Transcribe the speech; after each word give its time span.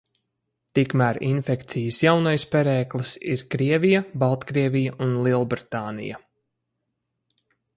Tikmēr 0.77 1.17
infekcijas 1.25 1.99
jaunais 2.05 2.45
perēklis 2.55 3.11
ir 3.35 3.43
Krievija, 3.57 4.01
Baltkrievija 4.25 4.95
un 5.07 5.15
Lielbritānija. 5.29 6.19